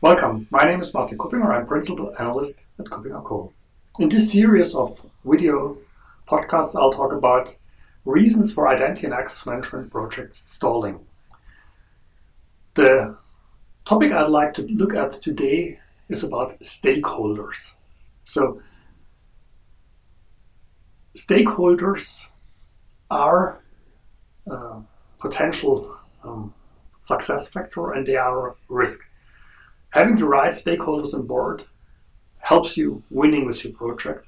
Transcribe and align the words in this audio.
Welcome. 0.00 0.46
My 0.52 0.62
name 0.62 0.80
is 0.80 0.94
Martin 0.94 1.18
Kuppinger. 1.18 1.52
I'm 1.52 1.66
Principal 1.66 2.14
Analyst 2.20 2.62
at 2.78 2.84
KuppingerCole. 2.84 3.50
In 3.98 4.08
this 4.08 4.30
series 4.30 4.72
of 4.72 5.04
video 5.24 5.76
podcasts, 6.28 6.76
I'll 6.76 6.92
talk 6.92 7.12
about 7.12 7.56
reasons 8.04 8.52
for 8.52 8.68
identity 8.68 9.06
and 9.06 9.12
access 9.12 9.44
management 9.44 9.90
projects 9.90 10.44
stalling. 10.46 11.00
The 12.76 13.16
topic 13.88 14.12
I'd 14.12 14.28
like 14.28 14.54
to 14.54 14.62
look 14.68 14.94
at 14.94 15.20
today 15.20 15.80
is 16.08 16.22
about 16.22 16.60
stakeholders. 16.60 17.56
So, 18.22 18.62
stakeholders 21.16 22.20
are 23.10 23.58
uh, 24.48 24.78
potential 25.18 25.96
um, 26.22 26.54
success 27.00 27.48
factor 27.48 27.90
and 27.94 28.06
they 28.06 28.14
are 28.14 28.50
a 28.50 28.54
risk. 28.68 29.00
Having 29.90 30.16
the 30.16 30.26
right 30.26 30.52
stakeholders 30.52 31.14
on 31.14 31.26
board 31.26 31.64
helps 32.38 32.76
you 32.76 33.02
winning 33.10 33.46
with 33.46 33.64
your 33.64 33.72
project. 33.72 34.26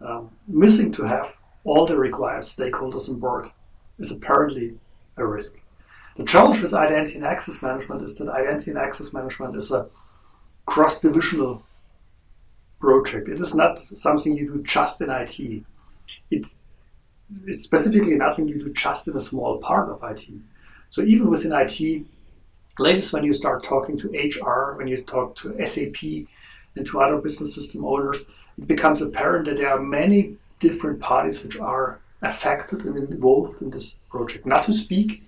Um, 0.00 0.30
missing 0.46 0.92
to 0.92 1.04
have 1.04 1.32
all 1.64 1.86
the 1.86 1.96
required 1.96 2.42
stakeholders 2.42 3.08
on 3.08 3.18
board 3.18 3.48
is 3.98 4.10
apparently 4.10 4.78
a 5.16 5.26
risk. 5.26 5.54
The 6.16 6.24
challenge 6.24 6.60
with 6.60 6.74
identity 6.74 7.16
and 7.16 7.24
access 7.24 7.62
management 7.62 8.02
is 8.02 8.14
that 8.16 8.28
identity 8.28 8.70
and 8.70 8.78
access 8.78 9.12
management 9.12 9.56
is 9.56 9.70
a 9.70 9.88
cross-divisional 10.66 11.62
project. 12.80 13.28
It 13.28 13.40
is 13.40 13.54
not 13.54 13.80
something 13.80 14.36
you 14.36 14.52
do 14.52 14.62
just 14.62 15.00
in 15.00 15.10
IT. 15.10 15.64
It, 16.30 16.44
it's 17.46 17.64
specifically 17.64 18.14
nothing 18.14 18.46
you 18.46 18.60
do 18.60 18.72
just 18.72 19.08
in 19.08 19.16
a 19.16 19.20
small 19.20 19.58
part 19.58 19.88
of 19.88 20.02
IT. 20.08 20.26
So 20.90 21.02
even 21.02 21.30
within 21.30 21.52
IT, 21.52 22.06
latest 22.78 23.12
when 23.12 23.24
you 23.24 23.32
start 23.32 23.62
talking 23.62 23.98
to 23.98 24.08
HR, 24.08 24.74
when 24.76 24.88
you 24.88 25.02
talk 25.02 25.36
to 25.36 25.66
SAP 25.66 26.02
and 26.76 26.86
to 26.86 27.00
other 27.00 27.18
business 27.18 27.54
system 27.54 27.84
owners, 27.84 28.26
it 28.58 28.66
becomes 28.66 29.00
apparent 29.00 29.46
that 29.46 29.56
there 29.56 29.70
are 29.70 29.80
many 29.80 30.36
different 30.60 31.00
parties 31.00 31.42
which 31.42 31.58
are 31.58 32.00
affected 32.22 32.84
and 32.84 32.96
involved 32.96 33.60
in 33.60 33.70
this 33.70 33.94
project. 34.10 34.46
Not 34.46 34.64
to 34.64 34.74
speak 34.74 35.22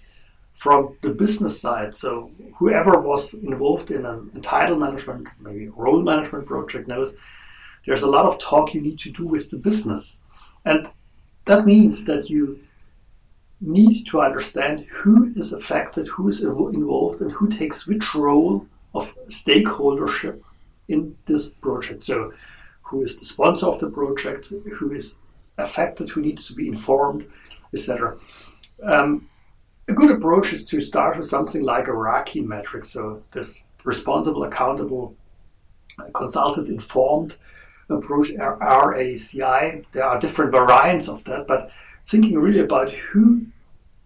from 0.55 0.97
the 1.03 1.11
business 1.11 1.61
side. 1.61 1.95
So 1.95 2.31
whoever 2.56 2.98
was 2.98 3.34
involved 3.34 3.91
in 3.91 4.06
an 4.06 4.31
title 4.43 4.78
management, 4.78 5.28
maybe 5.41 5.69
role 5.69 6.03
management 6.03 6.47
project 6.47 6.89
knows 6.89 7.15
there's 7.84 8.03
a 8.03 8.09
lot 8.09 8.27
of 8.27 8.39
talk 8.39 8.75
you 8.75 8.81
need 8.81 8.99
to 9.01 9.11
do 9.11 9.27
with 9.27 9.51
the 9.51 9.59
business. 9.59 10.17
And 10.65 10.89
that 11.45 11.67
means 11.67 12.05
that 12.06 12.28
you 12.31 12.61
need 13.61 14.05
to 14.05 14.21
understand 14.21 14.87
who 14.91 15.33
is 15.37 15.53
affected, 15.53 16.07
who 16.09 16.29
is 16.29 16.43
involved, 16.43 17.21
and 17.21 17.33
who 17.33 17.49
takes 17.49 17.87
which 17.87 18.15
role 18.15 18.67
of 18.95 19.12
stakeholdership 19.29 20.41
in 20.89 21.17
this 21.27 21.49
project. 21.49 22.05
So, 22.05 22.33
who 22.83 23.03
is 23.03 23.19
the 23.19 23.25
sponsor 23.25 23.67
of 23.67 23.81
the 23.81 23.91
project, 23.91 24.47
who 24.47 24.93
is 24.93 25.15
affected, 25.59 26.11
who 26.11 26.21
needs 26.21 26.47
to 26.47 26.55
be 26.55 26.69
informed, 26.69 27.27
etc. 27.75 28.17
Um, 28.83 29.29
a 29.89 29.93
good 29.93 30.11
approach 30.11 30.53
is 30.53 30.65
to 30.67 30.81
start 30.81 31.17
with 31.17 31.27
something 31.27 31.62
like 31.62 31.89
a 31.89 31.93
RACI 31.93 32.45
metric, 32.45 32.84
so 32.84 33.23
this 33.33 33.62
responsible, 33.84 34.45
accountable, 34.45 35.17
consulted, 36.12 36.69
informed 36.69 37.37
approach, 37.89 38.31
RACI. 38.31 39.84
There 39.93 40.05
are 40.05 40.19
different 40.19 40.51
variants 40.51 41.09
of 41.09 41.23
that, 41.25 41.47
but 41.47 41.71
thinking 42.07 42.39
really 42.39 42.61
about 42.61 42.93
who 42.93 43.45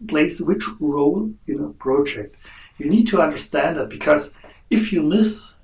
plays 0.08 0.40
which 0.40 0.64
role 0.80 1.30
in 1.46 1.60
a 1.62 1.68
project. 1.68 2.34
You 2.78 2.88
need 2.88 3.06
to 3.08 3.20
understand 3.20 3.76
that 3.76 3.90
because 3.90 4.30
if 4.70 4.92
you 4.92 5.02
miss 5.02 5.54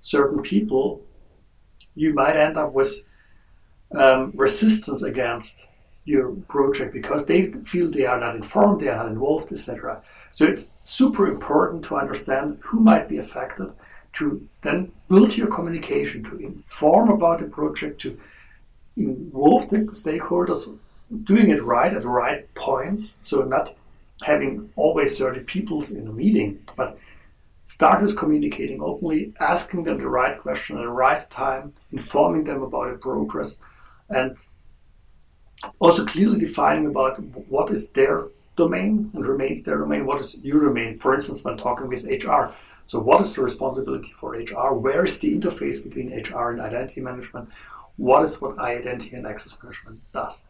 certain 0.00 0.42
people, 0.42 1.02
you 1.94 2.12
might 2.12 2.36
end 2.36 2.56
up 2.56 2.72
with 2.72 2.92
um, 3.94 4.32
resistance 4.34 5.02
against 5.02 5.66
your 6.04 6.32
project 6.48 6.92
because 6.92 7.26
they 7.26 7.52
feel 7.64 7.90
they 7.90 8.06
are 8.06 8.18
not 8.18 8.36
informed, 8.36 8.80
they 8.80 8.88
are 8.88 8.96
not 8.96 9.08
involved, 9.08 9.52
etc. 9.52 10.02
So 10.32 10.46
it's 10.46 10.68
super 10.82 11.28
important 11.28 11.84
to 11.86 11.96
understand 11.96 12.58
who 12.62 12.80
might 12.80 13.08
be 13.08 13.18
affected, 13.18 13.72
to 14.14 14.48
then 14.62 14.92
build 15.08 15.36
your 15.36 15.48
communication, 15.48 16.24
to 16.24 16.38
inform 16.38 17.10
about 17.10 17.40
the 17.40 17.46
project, 17.46 18.00
to 18.02 18.18
involve 18.96 19.68
the 19.68 19.78
stakeholders, 19.78 20.78
doing 21.24 21.50
it 21.50 21.62
right 21.62 21.94
at 21.94 22.02
the 22.02 22.08
right 22.08 22.52
points, 22.54 23.16
so 23.22 23.42
not 23.42 23.76
having 24.22 24.70
always 24.76 25.18
30 25.18 25.40
people 25.40 25.84
in 25.84 26.06
a 26.06 26.12
meeting, 26.12 26.58
but 26.76 26.98
start 27.66 28.02
with 28.02 28.16
communicating 28.16 28.80
openly, 28.82 29.32
asking 29.40 29.84
them 29.84 29.98
the 29.98 30.08
right 30.08 30.40
question 30.40 30.78
at 30.78 30.82
the 30.82 30.88
right 30.88 31.28
time, 31.30 31.72
informing 31.92 32.44
them 32.44 32.62
about 32.62 32.90
the 32.90 32.98
progress, 32.98 33.56
and 34.08 34.36
also 35.78 36.04
clearly 36.04 36.38
defining 36.38 36.86
about 36.86 37.22
what 37.48 37.70
is 37.70 37.90
their 37.90 38.28
domain 38.56 39.10
and 39.14 39.26
remains 39.26 39.62
their 39.62 39.78
domain, 39.78 40.06
what 40.06 40.20
is 40.20 40.36
your 40.42 40.64
domain, 40.64 40.96
for 40.96 41.14
instance, 41.14 41.44
when 41.44 41.56
talking 41.56 41.88
with 41.88 42.04
HR. 42.04 42.52
So 42.86 43.00
what 43.00 43.20
is 43.20 43.34
the 43.34 43.42
responsibility 43.42 44.14
for 44.18 44.36
HR? 44.36 44.72
Where 44.72 45.04
is 45.04 45.18
the 45.18 45.36
interface 45.36 45.82
between 45.82 46.08
HR 46.10 46.50
and 46.52 46.60
identity 46.60 47.00
management? 47.00 47.48
What 47.96 48.24
is 48.24 48.40
what 48.40 48.58
identity 48.58 49.16
and 49.16 49.26
access 49.26 49.56
management 49.62 50.00
does? 50.12 50.40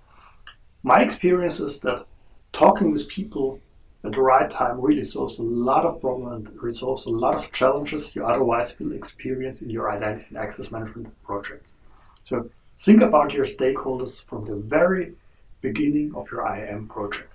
My 0.86 1.02
experience 1.02 1.58
is 1.58 1.80
that 1.80 2.06
talking 2.52 2.92
with 2.92 3.08
people 3.08 3.58
at 4.04 4.12
the 4.12 4.20
right 4.20 4.48
time 4.48 4.80
really 4.80 5.02
solves 5.02 5.40
a 5.40 5.42
lot 5.42 5.84
of 5.84 6.00
problems 6.00 6.46
and 6.46 6.62
resolves 6.62 7.06
a 7.06 7.10
lot 7.10 7.34
of 7.34 7.50
challenges 7.50 8.14
you 8.14 8.24
otherwise 8.24 8.78
will 8.78 8.92
experience 8.92 9.62
in 9.62 9.68
your 9.68 9.90
identity 9.90 10.26
and 10.28 10.38
access 10.38 10.70
management 10.70 11.08
projects. 11.24 11.74
So 12.22 12.50
think 12.78 13.02
about 13.02 13.34
your 13.34 13.46
stakeholders 13.46 14.24
from 14.26 14.44
the 14.44 14.54
very 14.54 15.14
beginning 15.60 16.14
of 16.14 16.30
your 16.30 16.46
IAM 16.46 16.86
project. 16.86 17.32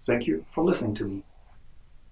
Thank 0.00 0.26
you 0.26 0.46
for 0.50 0.64
listening 0.64 0.94
to 0.94 1.04
me. 1.04 1.24